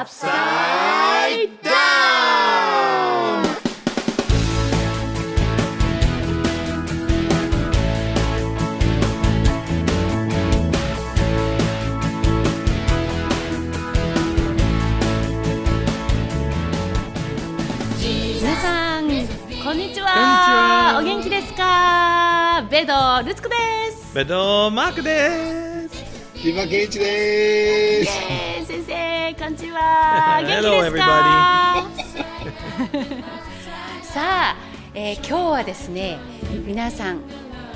[0.00, 1.70] Upside Down!
[18.40, 19.04] 皆さん
[19.62, 22.66] こんにちはお元気ですか？
[22.70, 23.54] ベドルツクで
[23.92, 26.42] すベドマークです。
[26.42, 28.10] 千葉健一でーす。
[28.30, 30.40] えー先生こんにちは。
[30.46, 31.86] 元気ですか？
[34.02, 34.56] さあ、
[34.94, 36.18] えー今日はですね
[36.66, 37.18] 皆さん、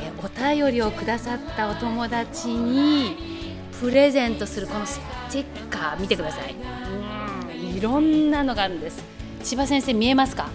[0.00, 4.98] えーお便りをくださったお友達にプレゼントするこのス
[5.30, 6.54] テッカー見てください。
[6.54, 9.02] うんいろんなのがあるんです。
[9.42, 10.48] 千葉先生見えますか？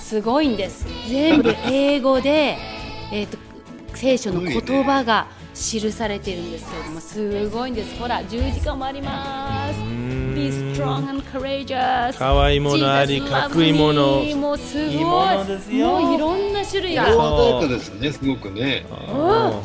[0.00, 0.84] すごいんです。
[1.08, 2.58] 全部英語で
[3.12, 3.38] えーと
[3.94, 7.98] 聖書の言葉が記されているんですけれどもすごいんです。
[7.98, 9.80] ほら十字架もあります。
[10.34, 14.22] Be strong and courageous 可愛いものありかっこいいもの。
[14.36, 14.94] もうすごい。
[14.96, 17.06] いいものですよもういろんな種類が。
[17.06, 18.86] 爽やかですね、すごくね。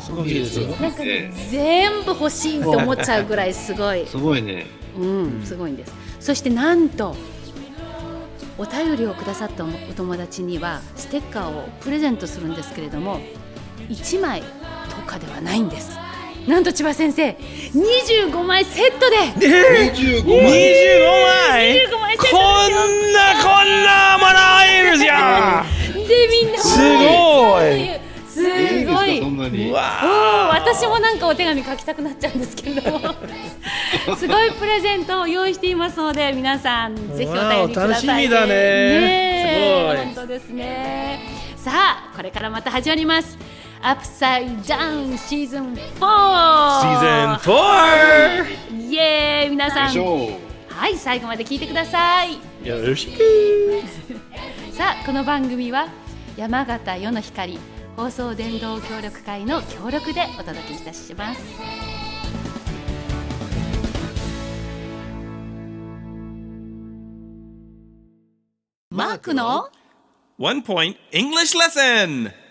[0.00, 0.68] すごいですよ。
[0.68, 4.06] なんかね全部欲しいって思っちゃうぐらいすごい。
[4.06, 4.66] すごいね。
[4.98, 5.94] うん、すごいんです。
[6.20, 7.14] そしてなんと
[8.58, 13.20] お便りをくださったお友達にはステッカーをプレゼントするんですけれども
[13.90, 14.46] 1枚と
[15.06, 15.98] かではないんです。
[16.46, 17.30] なんと千葉先生
[17.74, 19.16] 25枚セットで。
[19.16, 20.36] 25 25枚。
[21.48, 24.32] 枚25枚セッこトんなこんなもの
[24.64, 25.66] いるじゃん。
[25.94, 27.98] でみんなすごい。
[28.28, 28.44] すい。
[28.44, 29.66] いですか、ごいそんなに。
[29.66, 29.72] おー。
[29.72, 32.92] わ私もなんかお手紙書きたくなっちゃうんですけれど。
[32.92, 33.14] も
[34.16, 39.90] すごいプレゼントを用意していますので皆さんぜひお便りください、わお楽しみだねえ。
[39.90, 40.06] すごい。
[40.06, 41.20] 本当ですね。
[41.56, 43.36] さあこれからまた始まります
[43.86, 48.90] アップサイダウンシーズン4シシーズン 4!
[48.90, 49.94] イエーイ皆さん。
[50.68, 52.32] はい最後まで聞いてください。
[52.66, 53.82] よろしく。
[54.74, 55.86] さあこの番組は
[56.36, 57.60] 山形世の光
[57.96, 61.40] 放送電動協力会の協力でお届けいたします。
[68.90, 69.70] マークの
[70.40, 72.45] ？One Point English Lesson!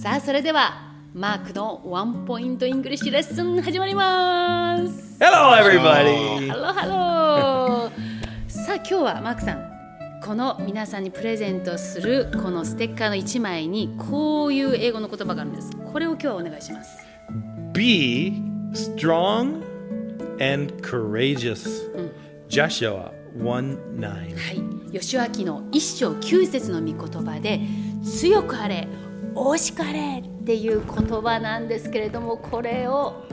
[0.00, 6.48] さあそれではマークのワンポイントイングリッシュレッスン始まります Hello everybody!
[6.48, 17.04] ハローハローさあ今日はマークさんこの皆さんにプレゼントするこのステッカーの1枚にこういう英語の言葉があるんですこれを今日はお願いします
[17.72, 18.40] Be
[18.74, 19.64] strong
[20.40, 21.90] and courageous.
[22.48, 24.02] Joshua 1 9.
[24.06, 24.22] は
[24.52, 27.60] い吉脇の一章九節の御言葉で
[28.04, 28.86] 強くあれ
[29.34, 33.24] 惜しくあれっていう言葉なんですけれどもこれを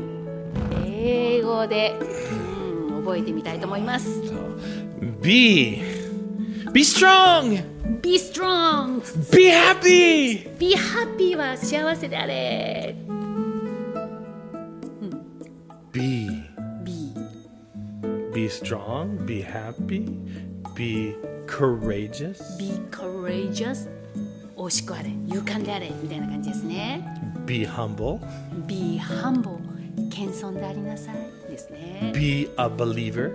[0.86, 1.98] 英語で、
[2.90, 4.22] うん、覚えてみたいと思います
[5.22, 5.82] Be
[6.72, 7.64] Be strong!
[8.02, 9.02] Be strong!
[9.32, 10.50] Be happy!
[10.58, 12.96] Be happy は幸せであれ
[15.92, 16.28] Be
[16.84, 17.14] Be
[18.34, 20.20] Be strong, be happy,
[20.76, 21.16] be
[21.48, 23.88] courageous, Be courageous
[24.58, 27.06] 惜しくあれ勇敢であれみたいな感じですね
[27.46, 28.20] be humble,
[28.66, 29.60] Be humble
[30.10, 31.16] 謙遜でありなさい
[31.52, 33.32] ですね be a believer,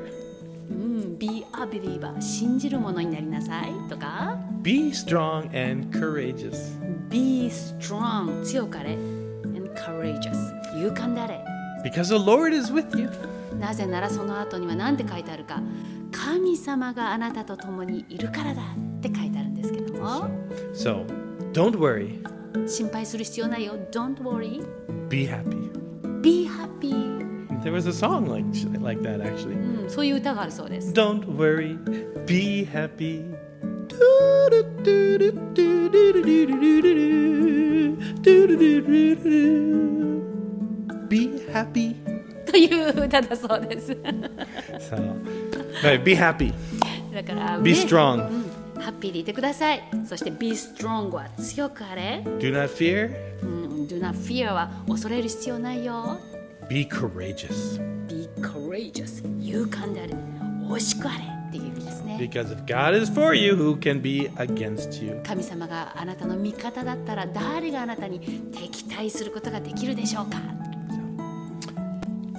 [0.71, 6.79] うん、Be a believer 信じるものになりなさいとか be strong and courageous.
[7.09, 10.35] Be strong 強かれ and courageous
[10.77, 11.45] 勇敢であれ
[11.85, 13.11] Because the Lord is with you.
[13.59, 15.61] なぜならその後には何て書いてあるか
[16.13, 20.30] 神様があなたと共にいるからだって書いてあるんですけども
[20.74, 21.06] So
[21.53, 22.22] don't worry,
[22.68, 24.62] 心配する必要ないよ Don't worry
[25.09, 25.72] be happy.
[26.22, 26.94] Be happy
[27.64, 28.46] There was a song like,
[28.81, 29.56] like that actually.
[29.56, 31.78] うん、そういう歌があるそうです Don't worry,
[32.26, 33.24] be happy.
[41.08, 41.96] Be happy.
[42.46, 43.92] という歌だそうです
[44.79, 45.16] So,
[45.84, 46.53] right, be happy.
[47.14, 48.46] だから、 Be ね strong.
[48.80, 53.10] うん、ハッピーでいてくださいそして Be strong は強くあれ、Do not fear.
[53.42, 56.18] うん、Do not fear は恐れる必要ないよ
[56.68, 57.78] Be courageous.
[58.09, 60.15] Be courageous 勇敢である
[60.68, 65.21] 惜しくあれっていう意味ですね Because if God is for you, who can be against you?
[65.27, 68.21] 神様があなたの味方だったら誰があなたに
[68.53, 70.38] 敵対することができるでしょうか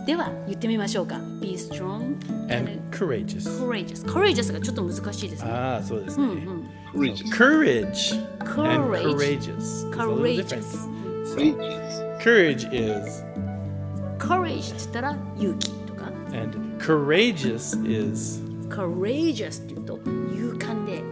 [0.05, 2.15] では言ってみましょうか Be strong
[2.51, 3.43] And courageous.
[3.59, 6.65] courageous courageous がちょっと難しいですね Ah, so this name.
[6.93, 7.29] Courageous.
[7.31, 9.03] Courage and Courage.
[9.03, 9.57] courageous.
[9.57, 10.75] is a little courageous.
[11.33, 12.21] Courageous.
[12.21, 13.23] Courage is
[14.19, 19.97] courage って言ったら勇気とか And courageous is「courageous」っていうと
[20.33, 21.03] 勇敢で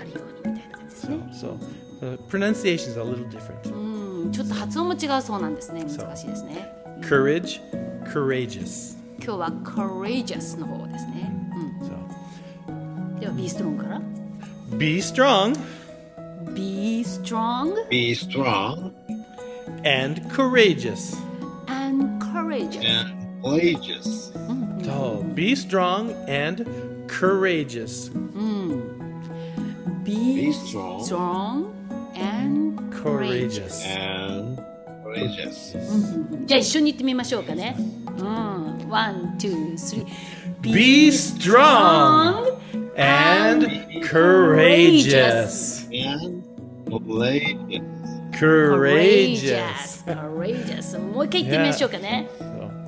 [0.00, 1.58] あるようにみたいな感じですね so
[2.00, 3.74] the pronunciation is a little different.
[3.74, 6.68] うんちょっと発音も違うそうなんですね難しいですね
[7.02, 7.60] Courage,
[8.11, 8.97] courageous.
[9.23, 11.31] 今日は courageous の方ですね、
[12.67, 14.01] So うん、では be strong から
[14.77, 15.55] be strong
[16.55, 18.91] be strong be strong
[19.85, 21.17] and courageous.
[21.67, 24.31] and courageous and courageous.
[24.83, 26.65] So be strong and
[27.07, 28.09] courageous.
[30.03, 31.65] be Be strong strong
[32.15, 33.83] and Courageous.
[33.85, 34.57] and
[35.03, 35.77] courageous.
[36.45, 37.75] じゃあ一緒に言ってみましょうかね。
[38.18, 38.88] うん。
[38.88, 40.06] one, two, three.
[40.62, 42.58] Be strong
[42.96, 43.66] and
[44.02, 45.86] courageous.
[45.92, 46.42] And
[46.90, 47.82] courageous.
[48.32, 50.02] Courageous.
[50.04, 50.98] courageous.
[50.98, 52.28] もう一回言ってみましょうかね。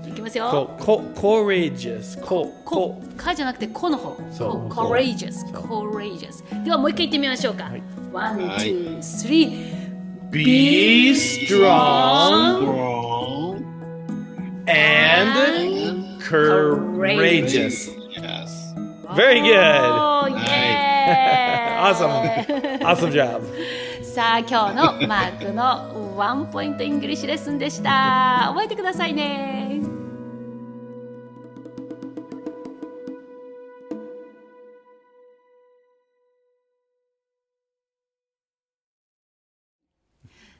[0.06, 0.48] いきますよ。
[0.78, 2.20] co- co- courageous.
[2.22, 4.16] Co- こ co- かじゃなくてこの方。
[4.32, 6.64] そうこ courageous, courageous.
[6.64, 7.64] ではもう一回言ってみましょうか。
[7.64, 7.82] はい
[8.12, 9.76] one, はい two, three.
[10.30, 12.60] Be Strong
[14.68, 17.88] and courageous.
[18.10, 18.74] Yes.
[19.16, 19.56] Very good.
[19.56, 22.80] おーイエーイ Awesome.
[22.84, 23.42] Awesome job.
[24.02, 29.80] さあ今日のマークのワンポイントイングリッシュレッスンでした覚えてくださいね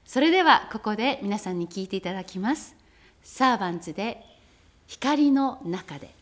[0.04, 2.77] それではここで皆さんに聞いていただきます
[3.22, 4.22] サーバンツで
[4.86, 6.17] 光の中で。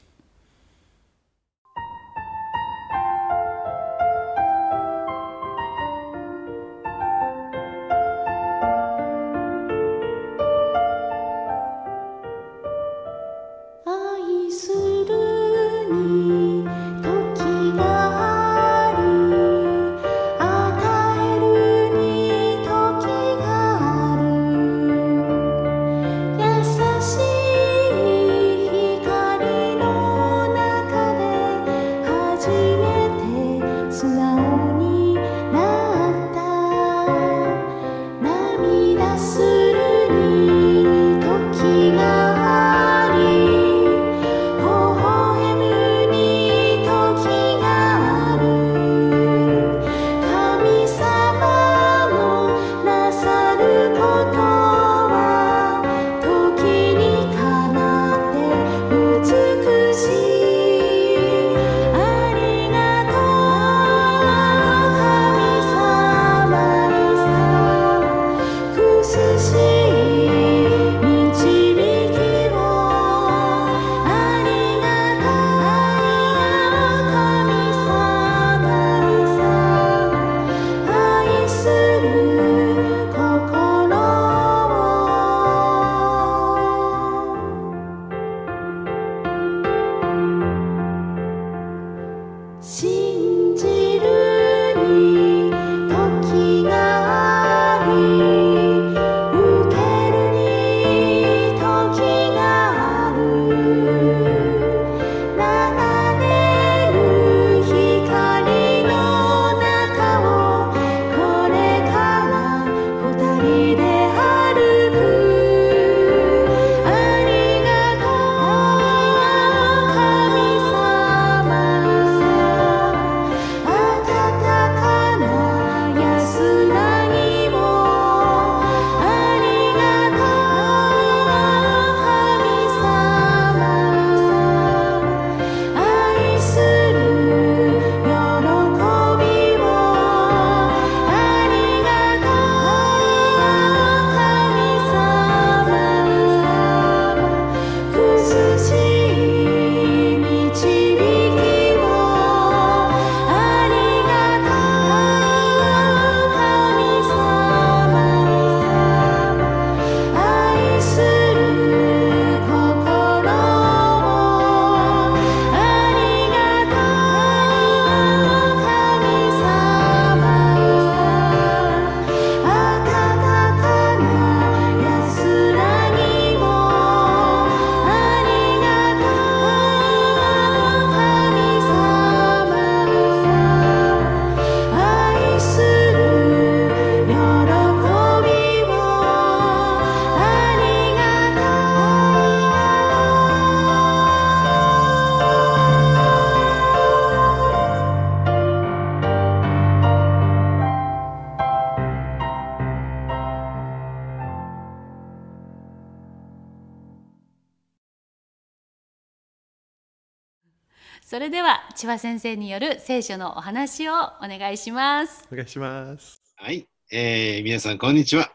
[211.09, 215.29] それでは千葉先生による聖書のお話をお願いします。
[215.31, 216.21] お願いします。
[216.35, 216.67] はい。
[216.91, 218.33] えー皆さん、こんにちは。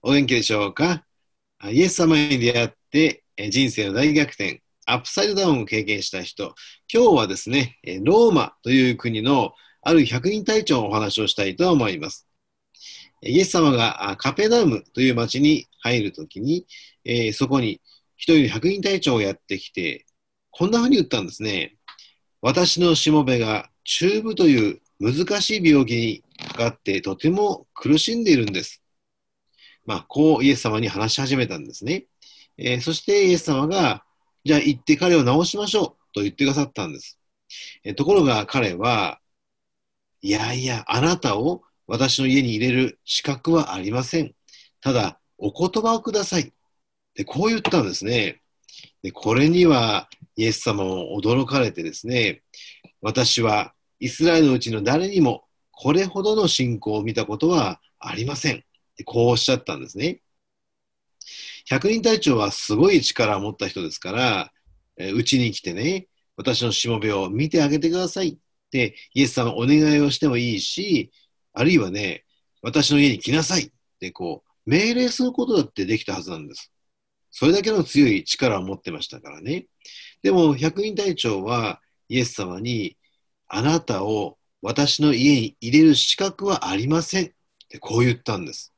[0.00, 1.04] お元気でしょうか
[1.58, 6.54] あイエス様に出会って、えー人生の大逆転、アップサイドダウンを経験した人、
[6.90, 12.26] 今日はですね、えーローマという国のある百人隊長のお話をしたいと思います。
[13.20, 16.66] えーイエス様があカペナウムという町に入るときに、
[17.04, 17.82] えーそこに
[18.16, 20.06] 一人の百人隊長がやってきて、
[20.50, 21.75] こんな風に言ったんですね。
[22.46, 28.84] 私のしもべが中部という難しい病気にかかってとても苦しんでいるんです。
[29.84, 32.04] まあ、こうイエス様に話し始めたんですね。
[32.56, 34.04] えーそしてイエス様が、
[34.44, 37.18] じゃあ行って彼を治しましょうと言ってくださったんです。
[37.82, 39.18] えーところが彼は、
[40.22, 44.36] いやいや、あなたを私の家に入れる資格はありません。
[44.80, 46.52] ただ、お言葉をください。
[47.16, 48.40] で、こう言ったんですね。
[49.02, 52.42] で、これにはイエス様も驚かれてですね、
[53.00, 58.64] 私はイスラエルのうちの誰にもこれほどの信仰を見たことはありません。
[58.96, 60.20] でこうおっしゃったんですね。
[61.68, 64.52] 百人隊長はすごい力を持った人ですから、
[65.14, 66.06] うちに来てね、
[66.36, 68.36] 私のしもべを見てあげてくださいっ
[68.70, 71.10] て、イエス様お願いをしてもいいし、
[71.52, 72.24] あるいはね、
[72.62, 76.72] 私の家に来なさいってこう、命令することだってできたはずなんです。
[77.38, 79.66] それだけの強い力を持ってましたからね。
[80.22, 82.96] でも、百人隊長はイエス様に、
[83.46, 87.28] あなたを私の家に入れる資格はありませんっ
[87.68, 88.72] てこう言ったんです。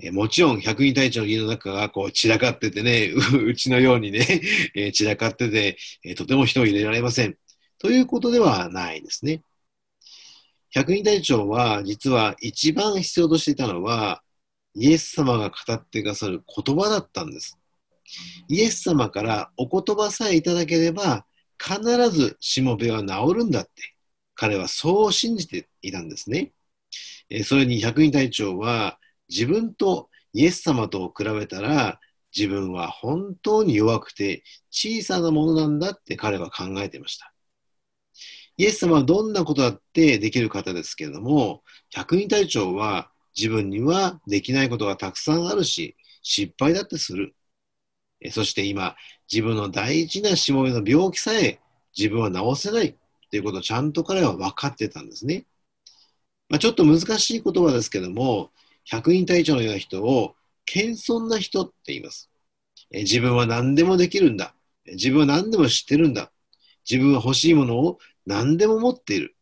[0.00, 3.06] えもちろん、百人隊長の家の中がこう散らかっててね、
[3.44, 4.40] うちのようにね、
[4.76, 7.36] え散らかってて、えとても人を入れられません。
[7.78, 9.42] ということではないですね。
[10.70, 14.22] 百人隊長は実は一番必要としていたのは、
[14.74, 17.58] イエス様が語ってくださる言葉だったんです。
[18.48, 21.26] イエス様からお言葉さえいただければ、
[21.58, 23.70] 必ずしもべは治るんだって、
[24.34, 26.52] 彼はそう信じていたんですね。
[27.44, 32.00] それに百人隊長は、自分とイエス様と比べたら、
[32.36, 37.32] 自分は本当に弱くて小さなものなんだって彼は考えていました。
[38.56, 47.34] イエス様はどんなことだってできる方ですけれども、百人隊長は自分にはできないことがたくさんあるし、失敗だってする。
[48.30, 48.96] そして今、
[49.30, 51.60] 自分の大事なしもべの病気さえ
[51.96, 52.96] 自分は治せない
[53.30, 55.46] ということをちゃんと彼は分かってたんですね。
[56.48, 58.50] まあ、ちょっと難しい言葉ですけども、
[58.84, 60.34] 百人隊長のような人を
[60.66, 62.30] 謙遜な人って言います。
[62.90, 64.54] 自分は何でもできるんだ。
[64.86, 66.30] 自分は何でも知ってるんだ。
[66.88, 69.33] 自分は欲しいものを何でも持っている。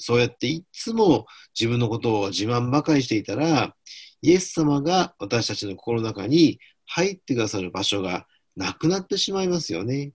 [0.00, 1.26] そうやっていつも
[1.58, 3.74] 自分のことを自慢ばかりしていたら、
[4.22, 8.26] イエス様が私たちの心の中に入ってくださる場所が
[8.56, 10.12] なくなってしまいますよね。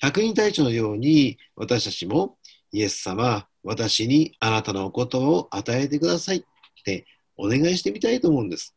[0.00, 2.38] 百人隊長のように私たちも
[2.72, 6.42] イエス様、私にあなたのお言葉を与えてくださいっ
[6.84, 7.06] て
[7.36, 8.74] お願いしてみたいと思うんです。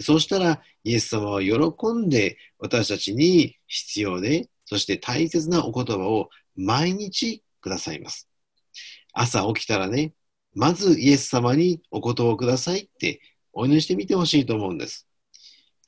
[0.00, 1.58] そうしたらイエス様は喜
[1.94, 8.28] んで私たちに必要で、そして大切なお言葉を毎日くださいます。
[9.14, 10.12] 朝起きたらね、
[10.54, 13.20] まずイエス様にお言葉をくださいって
[13.52, 15.08] お祈りしてみてほしいと思うんです。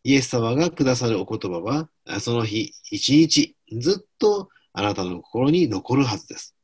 [0.04, 1.90] イエス様がくださるお言葉は、
[2.20, 6.56] その日一日ずっとあなたの心に残るはずです。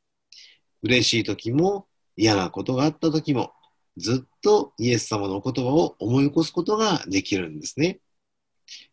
[0.83, 3.53] 嬉しい時も嫌なことがあった時も、
[3.97, 8.01] ずっとイエス様のお言葉を思い起こすことができるんですね。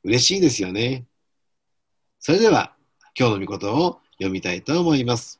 [0.04, 1.06] 嬉しいですよね。
[2.20, 2.76] それでは、
[3.18, 5.40] 今日の御言葉を読みたいと思います。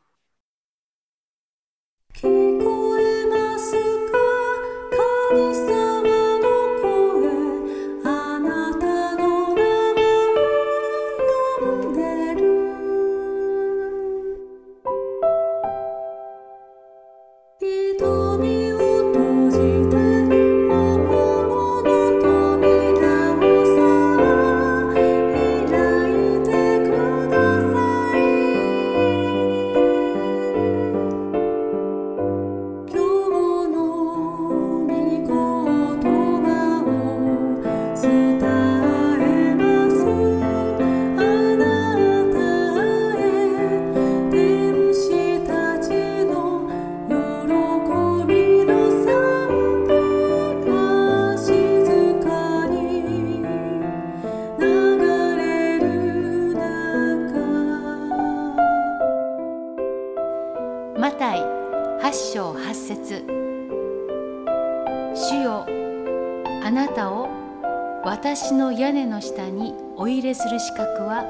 [70.60, 71.24] 資格は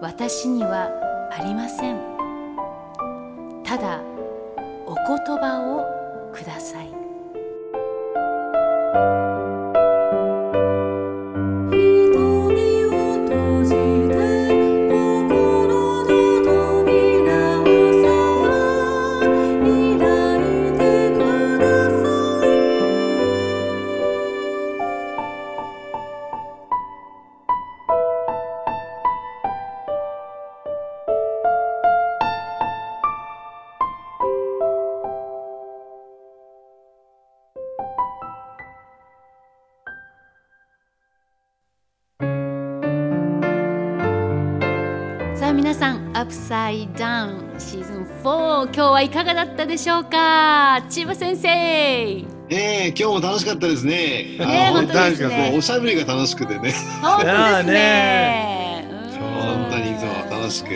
[0.00, 0.90] 私には
[1.32, 2.13] ありません。
[48.24, 50.82] 今日はいかがだったでしょうか？
[50.88, 51.46] 千葉先生。
[51.46, 54.38] ええ今日も楽しかったですね。
[54.38, 55.52] ね本当ですね。
[55.54, 56.72] おしゃべりが楽しくてね。
[57.02, 58.88] 本当ですね。
[59.20, 60.70] 本当にいつもうん楽しく。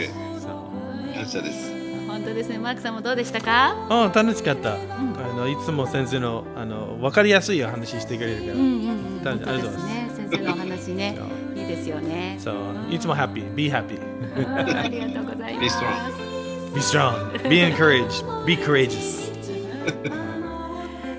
[1.14, 1.72] 感謝です。
[2.06, 2.58] 本当ですね。
[2.58, 3.74] マークさんもどうでしたか？
[3.88, 4.74] うん、楽しかった。
[4.74, 4.76] あ
[5.34, 8.52] のいつも先生のあの分かりやすいお話してくれるから。
[8.52, 9.24] うんうんうん。
[9.24, 10.10] 大丈夫本当ですね。
[10.14, 11.18] 先生のお話ね。
[11.56, 12.36] いいですよね。
[12.38, 12.54] そう、
[12.90, 13.98] いつも happy, be happy,
[14.36, 14.54] うん。
[14.54, 16.27] ありがとうございま Be す strong
[16.78, 19.18] be strong, be encouraged, be courageous.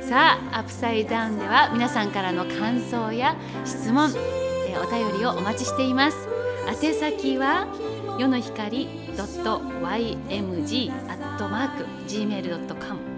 [0.08, 3.36] さあアップサイダウンでは皆さんからの感想や
[3.66, 4.10] 質問、
[4.68, 6.30] えーお便りをお待ちしています
[6.82, 7.68] 宛先は
[8.18, 9.44] 世の光 .ymg アッ
[11.38, 13.09] トマーク gmail.com、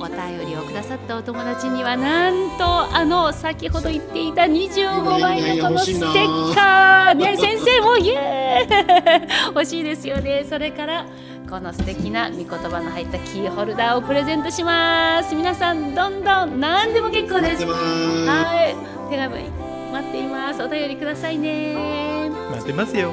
[0.00, 7.14] お便りをくださったお友達にはなんとあの先ほど言っていた25枚のこのステッカー。
[7.14, 9.28] ね先生もイエーイ。
[9.52, 10.46] 欲しいですよね。
[10.48, 11.04] それから
[11.50, 15.34] この素敵な御言葉の入ったキーホルダーをプレゼントします。
[15.34, 17.66] 皆さんどんどん何でも結構です。
[17.66, 19.10] はい。
[19.10, 19.50] 手紙
[19.92, 20.62] 待っています。
[20.62, 22.30] お便りくださいね。
[22.52, 23.12] 待ってますよ。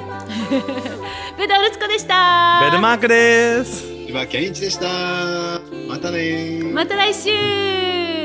[1.37, 2.61] ベダウルツコでした。
[2.63, 3.86] ベルマークです。
[4.07, 5.59] 千葉健一でした。
[5.89, 6.17] またね。
[6.19, 6.73] ー。
[6.73, 7.29] また来週。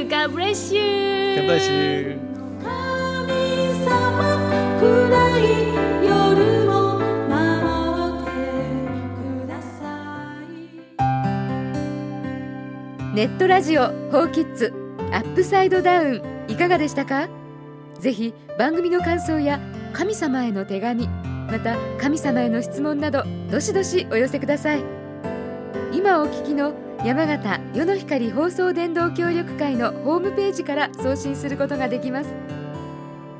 [0.08, 2.16] God bless you 乾杯しゅ
[2.62, 3.32] 神
[3.84, 4.38] 様
[4.78, 5.42] 暗い
[6.06, 8.30] 夜を守って
[9.44, 10.38] くださ
[13.10, 13.16] い。
[13.16, 14.72] ネットラジオ「ホーキッズ
[15.10, 17.28] アップサイドダウン」いかがでしたか？
[17.98, 19.58] ぜひ番組の感想や
[19.92, 25.01] 神様への手紙また神様への質問などどしどしお寄せください
[25.92, 26.72] 今お聞きの
[27.04, 32.30] 山形世の光放送伝道協力会のホームページから送信することができます。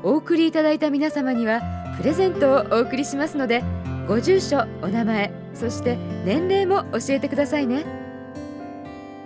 [0.03, 1.61] お送りいただいた皆様には
[1.97, 3.63] プレゼントをお送りしますので
[4.07, 7.85] ご住所お名前そして年齢も教えてくださいね。